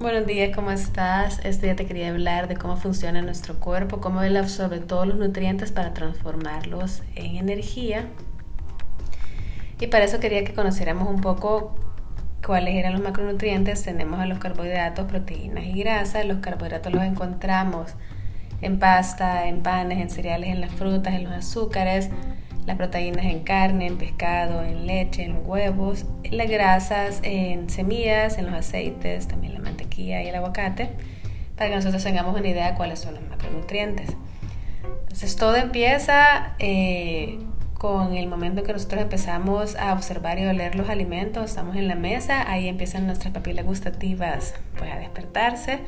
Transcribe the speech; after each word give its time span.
Buenos 0.00 0.26
días, 0.26 0.56
¿cómo 0.56 0.70
estás? 0.70 1.40
Este 1.44 1.66
día 1.66 1.76
te 1.76 1.84
quería 1.84 2.08
hablar 2.08 2.48
de 2.48 2.56
cómo 2.56 2.78
funciona 2.78 3.20
nuestro 3.20 3.60
cuerpo, 3.60 4.00
cómo 4.00 4.22
él 4.22 4.38
absorbe 4.38 4.78
todos 4.80 5.06
los 5.06 5.18
nutrientes 5.18 5.72
para 5.72 5.92
transformarlos 5.92 7.02
en 7.16 7.36
energía. 7.36 8.06
Y 9.78 9.88
para 9.88 10.06
eso 10.06 10.18
quería 10.18 10.42
que 10.42 10.54
conociéramos 10.54 11.06
un 11.06 11.20
poco 11.20 11.74
cuáles 12.42 12.76
eran 12.76 12.94
los 12.94 13.02
macronutrientes. 13.02 13.82
Tenemos 13.82 14.20
a 14.20 14.24
los 14.24 14.38
carbohidratos, 14.38 15.04
proteínas 15.04 15.66
y 15.66 15.74
grasas. 15.74 16.24
Los 16.24 16.38
carbohidratos 16.38 16.94
los 16.94 17.02
encontramos 17.02 17.90
en 18.62 18.78
pasta, 18.78 19.48
en 19.48 19.62
panes, 19.62 19.98
en 19.98 20.08
cereales, 20.08 20.48
en 20.48 20.62
las 20.62 20.72
frutas, 20.72 21.12
en 21.12 21.24
los 21.24 21.34
azúcares 21.34 22.08
las 22.66 22.76
proteínas 22.76 23.24
en 23.24 23.40
carne, 23.40 23.86
en 23.86 23.98
pescado, 23.98 24.62
en 24.62 24.86
leche, 24.86 25.24
en 25.24 25.38
huevos, 25.44 26.04
las 26.30 26.48
grasas 26.48 27.20
en 27.22 27.70
semillas, 27.70 28.38
en 28.38 28.46
los 28.46 28.54
aceites, 28.54 29.28
también 29.28 29.54
la 29.54 29.60
y 30.00 30.12
el 30.12 30.34
aguacate, 30.34 30.90
para 31.56 31.70
que 31.70 31.76
nosotros 31.76 32.02
tengamos 32.02 32.38
una 32.38 32.48
idea 32.48 32.70
de 32.70 32.76
cuáles 32.76 33.00
son 33.00 33.14
los 33.14 33.22
macronutrientes. 33.28 34.10
Entonces 35.02 35.36
todo 35.36 35.56
empieza 35.56 36.54
eh, 36.58 37.38
con 37.74 38.14
el 38.14 38.26
momento 38.26 38.60
en 38.60 38.66
que 38.66 38.72
nosotros 38.72 39.02
empezamos 39.02 39.76
a 39.76 39.92
observar 39.92 40.38
y 40.38 40.46
oler 40.46 40.74
los 40.74 40.88
alimentos, 40.88 41.50
estamos 41.50 41.76
en 41.76 41.88
la 41.88 41.94
mesa, 41.94 42.50
ahí 42.50 42.68
empiezan 42.68 43.06
nuestras 43.06 43.32
papilas 43.32 43.64
gustativas 43.64 44.54
pues, 44.76 44.90
a 44.92 44.98
despertarse 44.98 45.80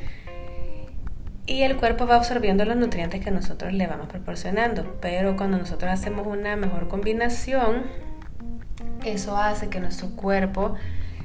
y 1.45 1.63
el 1.63 1.75
cuerpo 1.75 2.07
va 2.07 2.15
absorbiendo 2.15 2.63
los 2.63 2.77
nutrientes 2.77 3.23
que 3.23 3.31
nosotros 3.31 3.73
le 3.73 3.85
vamos 3.85 4.07
proporcionando. 4.07 4.97
Pero 5.01 5.35
cuando 5.35 5.57
nosotros 5.57 5.91
hacemos 5.91 6.25
una 6.25 6.55
mejor 6.55 6.87
combinación, 6.87 7.83
eso 9.03 9.37
hace 9.37 9.69
que 9.69 9.79
nuestro 9.79 10.09
cuerpo 10.15 10.75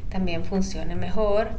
también 0.08 0.44
funcione 0.44 0.96
mejor. 0.96 1.50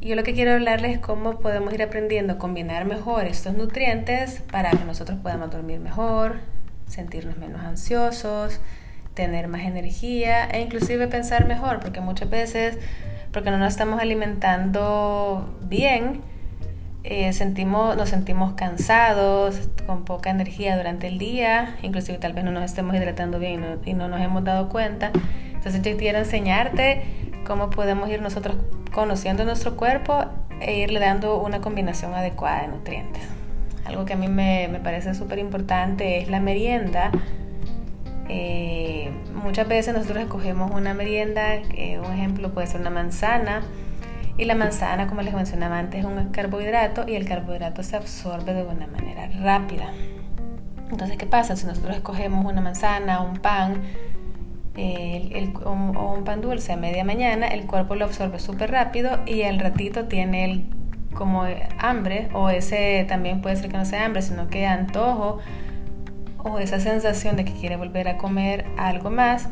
Yo 0.00 0.14
lo 0.14 0.22
que 0.22 0.34
quiero 0.34 0.52
hablarles 0.52 0.92
es 0.92 0.98
cómo 0.98 1.40
podemos 1.40 1.72
ir 1.72 1.82
aprendiendo 1.82 2.34
a 2.34 2.38
combinar 2.38 2.84
mejor 2.84 3.24
estos 3.24 3.54
nutrientes 3.56 4.42
para 4.52 4.70
que 4.70 4.84
nosotros 4.84 5.18
podamos 5.20 5.50
dormir 5.50 5.80
mejor, 5.80 6.36
sentirnos 6.86 7.38
menos 7.38 7.62
ansiosos, 7.62 8.60
tener 9.14 9.48
más 9.48 9.62
energía 9.62 10.44
e 10.44 10.60
inclusive 10.60 11.08
pensar 11.08 11.46
mejor, 11.46 11.80
porque 11.80 12.00
muchas 12.00 12.28
veces, 12.28 12.78
porque 13.32 13.50
no 13.50 13.58
nos 13.58 13.72
estamos 13.72 14.00
alimentando 14.00 15.58
bien, 15.62 16.20
eh, 17.02 17.32
sentimos, 17.32 17.96
nos 17.96 18.10
sentimos 18.10 18.52
cansados, 18.52 19.70
con 19.86 20.04
poca 20.04 20.28
energía 20.28 20.76
durante 20.76 21.06
el 21.06 21.18
día, 21.18 21.76
inclusive 21.82 22.18
tal 22.18 22.32
vez 22.32 22.44
no 22.44 22.50
nos 22.50 22.64
estemos 22.64 22.94
hidratando 22.94 23.38
bien 23.38 23.78
y 23.84 23.94
no, 23.94 24.08
nos 24.08 24.20
hemos 24.20 24.44
dado 24.44 24.68
cuenta. 24.68 25.12
Entonces 25.54 25.80
yo 25.82 25.96
quiero 25.96 26.18
enseñarte 26.18 27.04
cómo 27.46 27.70
podemos 27.70 28.10
ir 28.10 28.20
nosotros 28.20 28.56
conociendo 28.96 29.44
nuestro 29.44 29.76
cuerpo 29.76 30.24
e 30.58 30.78
irle 30.78 30.98
dando 31.00 31.42
una 31.42 31.60
combinación 31.60 32.14
adecuada 32.14 32.62
de 32.62 32.68
nutrientes. 32.68 33.22
Algo 33.84 34.06
que 34.06 34.14
a 34.14 34.16
mí 34.16 34.26
me, 34.26 34.68
me 34.68 34.80
parece 34.80 35.14
súper 35.14 35.38
importante 35.38 36.16
es 36.16 36.30
la 36.30 36.40
merienda. 36.40 37.10
Eh, 38.30 39.10
muchas 39.34 39.68
veces 39.68 39.92
nosotros 39.92 40.22
escogemos 40.22 40.70
una 40.70 40.94
merienda, 40.94 41.56
eh, 41.56 42.00
un 42.02 42.10
ejemplo 42.10 42.54
puede 42.54 42.68
ser 42.68 42.80
una 42.80 42.88
manzana, 42.88 43.60
y 44.38 44.46
la 44.46 44.54
manzana, 44.54 45.06
como 45.08 45.20
les 45.20 45.34
mencionaba 45.34 45.78
antes, 45.78 46.00
es 46.00 46.06
un 46.06 46.30
carbohidrato 46.30 47.04
y 47.06 47.16
el 47.16 47.28
carbohidrato 47.28 47.82
se 47.82 47.96
absorbe 47.96 48.54
de 48.54 48.62
una 48.62 48.86
manera 48.86 49.28
rápida. 49.42 49.92
Entonces, 50.90 51.18
¿qué 51.18 51.26
pasa? 51.26 51.54
Si 51.54 51.66
nosotros 51.66 51.96
escogemos 51.96 52.46
una 52.50 52.62
manzana, 52.62 53.20
un 53.20 53.36
pan 53.36 53.82
o, 54.76 56.14
un 56.14 56.24
pan 56.24 56.40
dulce 56.40 56.72
a 56.72 56.76
media 56.76 57.04
mañana, 57.04 57.46
el 57.48 57.66
cuerpo 57.66 57.94
lo 57.94 58.04
absorbe 58.04 58.38
súper 58.38 58.70
rápido 58.70 59.20
y 59.26 59.42
al 59.42 59.58
ratito 59.58 60.04
tiene 60.04 60.44
el, 60.44 60.66
como 61.14 61.44
hambre, 61.78 62.28
o 62.34 62.50
ese 62.50 63.04
también 63.08 63.40
puede 63.40 63.56
ser 63.56 63.70
que 63.70 63.76
no 63.78 63.84
sea 63.84 64.04
hambre, 64.04 64.22
sino 64.22 64.48
que 64.48 64.66
antojo, 64.66 65.38
o 66.38 66.58
esa 66.58 66.78
sensación 66.80 67.36
de 67.36 67.44
que 67.44 67.52
quiere 67.52 67.76
volver 67.76 68.08
a 68.08 68.18
comer 68.18 68.66
algo 68.76 69.10
más 69.10 69.48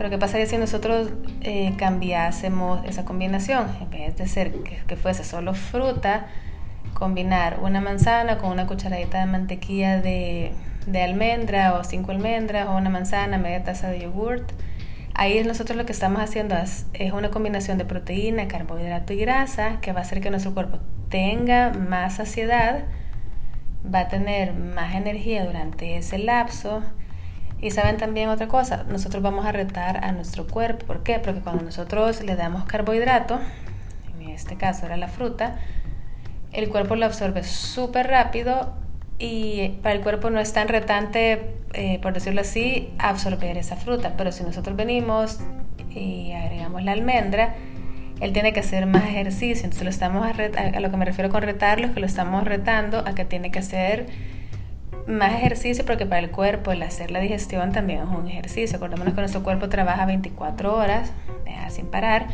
pero 0.00 0.08
¿qué 0.08 0.16
pasaría 0.16 0.46
si 0.46 0.56
nosotros 0.56 1.10
eh, 1.42 1.74
cambiásemos 1.76 2.82
esa 2.86 3.04
combinación? 3.04 3.66
En 3.82 3.90
vez 3.90 4.16
de 4.16 4.26
ser 4.26 4.50
que, 4.86 4.96
fuese 4.96 5.24
solo 5.24 5.52
fruta, 5.52 6.26
combinar 6.94 7.58
una 7.60 7.82
manzana 7.82 8.38
con 8.38 8.50
una 8.50 8.66
cucharadita 8.66 9.20
de 9.20 9.26
mantequilla 9.26 10.00
de, 10.00 10.52
de 10.86 11.02
almendra 11.02 11.74
o 11.74 11.84
cinco 11.84 12.12
almendras 12.12 12.68
o 12.68 12.76
una 12.76 12.90
manzana, 12.90 13.38
media 13.38 13.62
taza 13.62 13.88
de 13.88 14.00
yogurt. 14.00 14.52
Ahí 15.14 15.42
nosotros 15.44 15.76
lo 15.76 15.84
que 15.84 15.92
estamos 15.92 16.22
haciendo 16.22 16.56
es, 16.56 16.86
una 17.12 17.30
combinación 17.30 17.78
de 17.78 17.84
proteína, 17.84 18.48
carbohidrato 18.48 19.12
y 19.12 19.16
grasa 19.16 19.80
que 19.80 19.92
va 19.92 20.00
a 20.00 20.02
hacer 20.02 20.20
que 20.20 20.30
nuestro 20.30 20.54
cuerpo 20.54 20.78
tenga 21.08 21.72
más 21.72 22.16
saciedad, 22.16 22.84
va 23.92 24.00
a 24.00 24.08
tener 24.08 24.54
más 24.54 24.94
energía 24.94 25.44
durante 25.44 25.96
ese 25.96 26.18
lapso 26.18 26.82
y 27.60 27.72
saben 27.72 27.98
también 27.98 28.30
otra 28.30 28.48
cosa, 28.48 28.84
nosotros 28.84 29.22
vamos 29.22 29.44
a 29.44 29.52
retar 29.52 30.02
a 30.02 30.12
nuestro 30.12 30.46
cuerpo. 30.46 30.86
¿Por 30.86 31.02
qué? 31.02 31.18
Porque 31.18 31.40
cuando 31.40 31.64
nosotros 31.64 32.22
le 32.22 32.36
damos 32.36 32.64
carbohidrato, 32.64 33.38
en 34.18 34.30
este 34.30 34.56
caso 34.56 34.86
era 34.86 34.96
la 34.96 35.08
fruta, 35.08 35.56
el 36.52 36.70
cuerpo 36.70 36.96
lo 36.96 37.04
absorbe 37.04 37.44
súper 37.44 38.08
rápido 38.08 38.79
y 39.20 39.78
para 39.82 39.94
el 39.94 40.00
cuerpo 40.00 40.30
no 40.30 40.40
es 40.40 40.52
tan 40.52 40.68
retante, 40.68 41.54
eh, 41.74 41.98
por 42.00 42.14
decirlo 42.14 42.40
así, 42.40 42.88
absorber 42.98 43.58
esa 43.58 43.76
fruta. 43.76 44.14
Pero 44.16 44.32
si 44.32 44.42
nosotros 44.42 44.74
venimos 44.76 45.38
y 45.90 46.32
agregamos 46.32 46.82
la 46.82 46.92
almendra, 46.92 47.54
él 48.20 48.32
tiene 48.32 48.52
que 48.52 48.60
hacer 48.60 48.86
más 48.86 49.04
ejercicio. 49.04 49.64
Entonces 49.64 49.84
lo 49.84 49.90
estamos 49.90 50.26
a, 50.26 50.76
a 50.76 50.80
lo 50.80 50.90
que 50.90 50.96
me 50.96 51.04
refiero 51.04 51.28
con 51.30 51.42
retarlo 51.42 51.86
es 51.86 51.92
que 51.92 52.00
lo 52.00 52.06
estamos 52.06 52.44
retando 52.44 52.98
a 53.06 53.14
que 53.14 53.26
tiene 53.26 53.50
que 53.50 53.58
hacer 53.58 54.06
más 55.06 55.34
ejercicio 55.34 55.84
porque 55.84 56.06
para 56.06 56.20
el 56.20 56.30
cuerpo 56.30 56.72
el 56.72 56.82
hacer 56.82 57.10
la 57.10 57.20
digestión 57.20 57.72
también 57.72 58.00
es 58.00 58.08
un 58.08 58.26
ejercicio. 58.26 58.78
Acordémonos 58.78 59.12
que 59.12 59.20
nuestro 59.20 59.42
cuerpo 59.42 59.68
trabaja 59.68 60.06
24 60.06 60.74
horas 60.74 61.12
sin 61.70 61.86
parar. 61.86 62.26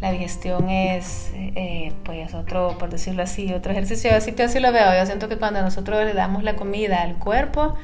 La 0.00 0.10
digestión 0.10 0.68
es, 0.68 1.32
eh, 1.34 1.92
pues, 2.04 2.34
otro, 2.34 2.76
por 2.78 2.90
decirlo 2.90 3.22
así, 3.22 3.52
otro 3.52 3.72
ejercicio. 3.72 4.14
Así 4.14 4.34
yo 4.36 4.44
así 4.44 4.60
lo 4.60 4.72
veo. 4.72 4.94
Yo 4.98 5.06
siento 5.06 5.28
que 5.28 5.38
cuando 5.38 5.62
nosotros 5.62 6.04
le 6.04 6.12
damos 6.12 6.42
la 6.42 6.56
comida 6.56 7.02
al 7.02 7.16
cuerpo, 7.16 7.76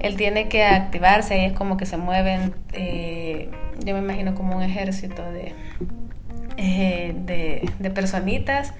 él 0.00 0.16
tiene 0.16 0.48
que 0.48 0.64
activarse 0.64 1.38
y 1.38 1.44
es 1.46 1.52
como 1.52 1.76
que 1.76 1.86
se 1.86 1.96
mueven, 1.96 2.54
eh, 2.72 3.50
yo 3.84 3.94
me 3.94 4.00
imagino 4.00 4.34
como 4.34 4.56
un 4.56 4.62
ejército 4.62 5.22
de, 5.32 5.54
eh, 6.56 7.14
de, 7.16 7.68
de 7.78 7.90
personitas 7.90 8.74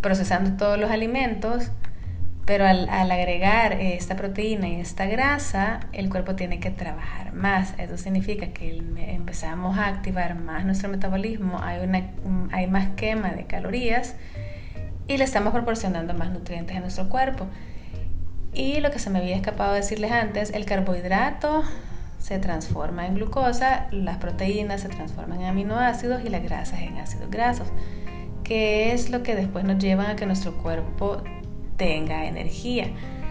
procesando 0.00 0.56
todos 0.56 0.78
los 0.78 0.90
alimentos 0.90 1.70
pero 2.50 2.66
al, 2.66 2.88
agregar 2.88 3.74
esta 3.74 4.16
proteína 4.16 4.66
y 4.66 4.80
esta 4.80 5.06
grasa, 5.06 5.86
el 5.92 6.10
cuerpo 6.10 6.34
tiene 6.34 6.58
que 6.58 6.72
trabajar 6.72 7.32
más. 7.32 7.74
Eso 7.78 7.96
significa 7.96 8.48
que 8.48 8.76
empezamos 8.96 9.78
a 9.78 9.86
activar 9.86 10.34
más 10.34 10.64
nuestro 10.64 10.88
metabolismo, 10.88 11.60
hay, 11.62 11.78
una, 11.78 12.10
hay 12.50 12.66
más 12.66 12.88
quema 12.96 13.28
de 13.28 13.46
calorías 13.46 14.16
y 15.06 15.16
le 15.16 15.22
estamos 15.22 15.52
proporcionando 15.52 16.12
más 16.12 16.32
nutrientes 16.32 16.76
a 16.76 16.80
nuestro 16.80 17.08
cuerpo. 17.08 17.46
Y 18.52 18.80
lo 18.80 18.90
que 18.90 18.98
se 18.98 19.10
me 19.10 19.20
había 19.20 19.36
escapado 19.36 19.72
decirles 19.72 20.10
antes, 20.10 20.50
el 20.50 20.64
carbohidrato 20.64 21.62
se 22.18 22.40
transforma 22.40 23.06
en 23.06 23.14
glucosa, 23.14 23.86
las 23.92 24.16
proteínas 24.16 24.80
se 24.80 24.88
transforman 24.88 25.40
en 25.42 25.46
aminoácidos 25.46 26.24
y 26.24 26.30
las 26.30 26.42
grasas 26.42 26.80
en 26.80 26.98
ácidos 26.98 27.30
grasos, 27.30 27.68
que 28.42 28.92
es 28.92 29.08
lo 29.08 29.22
que 29.22 29.36
después 29.36 29.64
nos 29.64 29.78
lleva 29.78 30.10
a 30.10 30.16
que 30.16 30.26
nuestro 30.26 30.58
cuerpo 30.60 31.22
tenga 31.80 32.26
energía. 32.26 32.88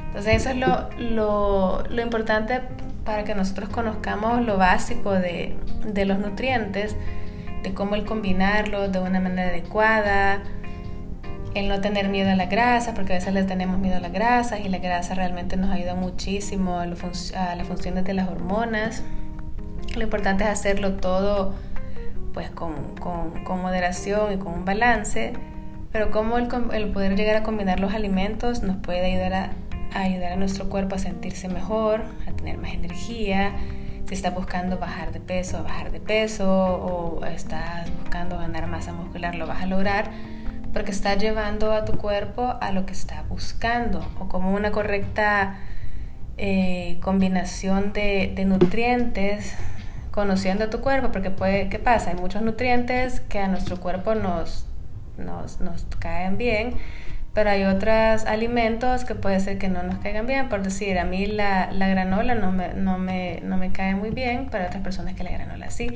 Entonces 0.08 0.38
eso 0.38 0.50
es 0.50 0.56
lo, 0.56 1.84
lo, 1.88 2.02
importante 2.02 2.62
para 3.06 3.24
que 3.24 3.36
nosotros 3.36 3.70
conozcamos 3.70 4.44
lo 4.44 4.58
básico 4.58 5.12
de, 5.12 5.56
de 5.86 6.06
los 6.06 6.18
nutrientes, 6.18 6.96
de 7.62 7.76
cómo 7.76 7.94
el 7.94 8.06
combinarlos 8.06 8.92
de 8.92 9.00
una 9.00 9.20
manera 9.20 9.50
adecuada, 9.50 10.42
el 11.54 11.68
no 11.68 11.80
tener 11.80 12.10
miedo 12.10 12.32
a 12.32 12.36
la 12.36 12.48
grasa, 12.48 12.96
porque 12.96 13.14
a 13.14 13.16
veces 13.18 13.36
le 13.36 13.44
tenemos 13.44 13.78
miedo 13.78 13.98
a 13.98 14.00
las 14.00 14.12
grasas 14.12 14.62
y 14.62 14.70
la 14.70 14.80
grasa 14.80 15.14
realmente 15.14 15.56
nos 15.56 15.70
ayuda 15.70 15.94
muchísimo 15.94 16.80
a, 16.80 16.84
a 16.86 17.56
las 17.56 17.68
funciones 17.68 18.04
de 18.04 18.14
las 18.16 18.30
hormonas. 18.30 19.04
Lo 19.96 20.02
importante 20.02 20.44
es 20.44 20.50
hacerlo 20.50 20.94
todo 20.94 21.54
pues 22.34 22.50
con, 22.50 22.96
con, 22.96 23.44
con 23.44 23.62
moderación 23.62 24.34
y 24.34 24.38
con 24.38 24.54
un 24.54 24.66
balance 24.66 25.34
pero 25.92 26.12
cómo 26.12 26.38
el, 26.38 26.48
poder 26.48 27.16
llegar 27.16 27.36
a 27.36 27.44
combinar 27.44 27.80
los 27.80 27.94
alimentos 27.94 28.64
nos 28.64 28.78
puede 28.78 29.06
ayudar 29.06 29.34
a, 29.34 29.52
ayudar 29.94 30.34
a 30.34 30.36
nuestro 30.36 30.70
cuerpo 30.70 30.96
a 30.96 31.00
sentirse 31.00 31.50
mejor, 31.50 32.02
a 32.28 32.32
tener 32.32 32.58
más 32.58 32.74
energía. 32.74 33.56
Si 34.08 34.16
estás 34.16 34.34
buscando 34.34 34.78
bajar 34.78 35.12
de 35.12 35.20
peso, 35.20 35.64
bajar 35.64 35.92
de 35.92 36.00
peso, 36.00 36.50
o 36.50 37.26
estás 37.26 37.92
buscando 38.00 38.38
ganar 38.38 38.68
masa 38.68 38.92
muscular, 38.92 39.36
lo 39.36 39.46
vas 39.46 39.62
a 39.62 39.66
lograr 39.66 40.12
porque 40.74 40.92
estás 40.92 41.18
llevando 41.18 41.74
a 41.74 41.86
tu 41.86 41.98
cuerpo 41.98 42.56
a 42.62 42.72
lo 42.72 42.86
que 42.86 42.94
está 42.94 43.24
buscando 43.24 44.06
o 44.20 44.28
como 44.28 44.54
una 44.54 44.72
correcta 44.72 45.58
eh, 46.38 47.00
combinación 47.02 47.92
de, 47.94 48.34
nutrientes 48.46 49.56
conociendo 50.12 50.66
a 50.66 50.70
tu 50.70 50.82
cuerpo 50.82 51.12
porque 51.12 51.32
puede 51.32 51.70
qué 51.70 51.80
pasa 51.80 52.12
hay 52.12 52.16
muchos 52.16 52.42
nutrientes 52.42 53.20
que 53.22 53.40
a 53.40 53.48
nuestro 53.48 53.80
cuerpo 53.80 54.16
nos 54.16 54.66
nos, 55.20 55.62
nos 55.62 55.86
caen 56.00 56.38
bien, 56.38 56.74
pero 57.34 57.52
hay 57.52 57.64
otros 57.64 58.26
alimentos 58.26 59.06
que 59.06 59.16
puede 59.16 59.40
ser 59.40 59.58
que 59.58 59.70
no 59.70 59.84
nos 59.84 60.00
caigan 60.00 60.26
bien. 60.26 60.50
Por 60.50 60.64
decir, 60.64 60.98
a 60.98 61.06
mí 61.06 61.26
la, 61.28 61.72
la 61.72 61.88
granola 61.88 62.36
no 62.36 62.52
me, 62.52 62.74
no, 62.74 62.98
me, 62.98 63.40
no 63.44 63.58
me 63.58 63.72
cae 63.72 63.96
muy 63.96 64.10
bien, 64.10 64.48
pero 64.52 64.66
otras 64.66 64.84
personas 64.84 65.16
que 65.16 65.24
la 65.24 65.32
granola 65.32 65.70
sí. 65.70 65.90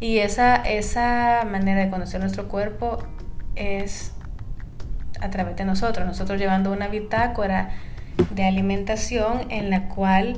Y 0.00 0.18
esa, 0.18 0.56
esa 0.56 1.46
manera 1.50 1.80
de 1.80 1.90
conocer 1.90 2.20
nuestro 2.20 2.48
cuerpo 2.48 2.98
es 3.54 4.12
a 5.20 5.30
través 5.30 5.56
de 5.56 5.64
nosotros, 5.64 6.06
nosotros 6.06 6.38
llevando 6.38 6.72
una 6.72 6.88
bitácora 6.88 7.70
de 8.34 8.44
alimentación 8.44 9.50
en 9.50 9.70
la 9.70 9.88
cual 9.88 10.36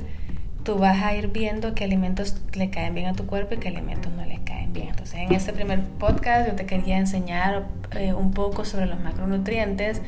tú 0.63 0.77
vas 0.77 1.03
a 1.03 1.15
ir 1.15 1.29
viendo 1.29 1.75
qué 1.75 1.83
alimentos 1.83 2.41
le 2.53 2.69
caen 2.69 2.93
bien 2.93 3.07
a 3.07 3.13
tu 3.13 3.25
cuerpo 3.25 3.55
y 3.55 3.57
qué 3.57 3.69
alimentos 3.69 4.11
no 4.13 4.25
Entonces, 4.81 5.15
en 5.15 5.33
este 5.33 5.53
primer 5.53 5.81
podcast 5.81 6.47
yo 6.47 6.55
te 6.55 6.65
quería 6.65 6.97
enseñar 6.97 7.65
eh, 7.91 8.13
un 8.13 8.31
poco 8.31 8.65
sobre 8.65 8.85
los 8.85 8.99
macronutrientes 8.99 10.01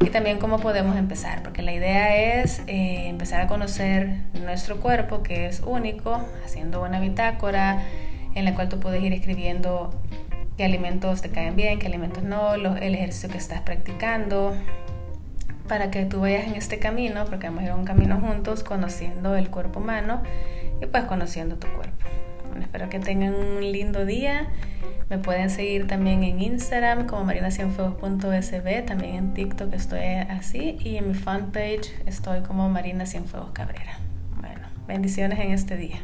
y 0.00 0.10
también 0.10 0.38
cómo 0.38 0.58
podemos 0.58 0.96
empezar, 0.96 1.42
porque 1.42 1.62
la 1.62 1.72
idea 1.72 2.42
es 2.42 2.60
eh, 2.66 3.08
empezar 3.08 3.40
a 3.40 3.46
conocer 3.46 4.18
nuestro 4.34 4.80
cuerpo, 4.80 5.22
que 5.22 5.46
es 5.46 5.60
único, 5.60 6.20
haciendo 6.44 6.82
una 6.82 7.00
bitácora 7.00 7.82
en 8.34 8.44
la 8.44 8.54
cual 8.54 8.68
tú 8.68 8.80
puedes 8.80 9.02
ir 9.02 9.12
escribiendo 9.12 9.94
qué 10.56 10.64
alimentos 10.64 11.22
te 11.22 11.30
caen 11.30 11.56
bien, 11.56 11.78
qué 11.78 11.86
alimentos 11.86 12.22
no, 12.22 12.54
el 12.54 12.94
ejercicio 12.94 13.28
que 13.28 13.38
estás 13.38 13.60
practicando, 13.60 14.54
para 15.68 15.90
que 15.90 16.04
tú 16.04 16.20
vayas 16.20 16.46
en 16.46 16.54
este 16.54 16.78
camino, 16.78 17.24
porque 17.24 17.46
vamos 17.46 17.62
a 17.62 17.66
ir 17.66 17.70
a 17.70 17.74
un 17.74 17.84
camino 17.84 18.20
juntos, 18.20 18.62
conociendo 18.62 19.34
el 19.36 19.50
cuerpo 19.50 19.80
humano 19.80 20.22
y 20.80 20.86
pues 20.86 21.04
conociendo 21.04 21.56
tu 21.56 21.68
cuerpo. 21.68 22.06
Espero 22.62 22.88
que 22.88 22.98
tengan 22.98 23.34
un 23.34 23.60
lindo 23.60 24.04
día. 24.04 24.48
Me 25.10 25.18
pueden 25.18 25.50
seguir 25.50 25.86
también 25.86 26.24
en 26.24 26.40
Instagram 26.40 27.06
como 27.06 27.24
marinasienfuegos.sb, 27.24 28.86
también 28.86 29.14
en 29.16 29.34
TikTok 29.34 29.72
estoy 29.74 30.00
así 30.00 30.78
y 30.80 30.96
en 30.96 31.08
mi 31.08 31.14
fanpage 31.14 31.92
estoy 32.06 32.40
como 32.40 32.68
Marina 32.68 33.06
Cienfuegos 33.06 33.50
Cabrera. 33.52 33.98
Bueno, 34.40 34.66
bendiciones 34.86 35.38
en 35.38 35.50
este 35.52 35.76
día. 35.76 35.98